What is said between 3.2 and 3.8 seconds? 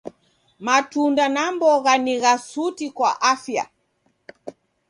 afya.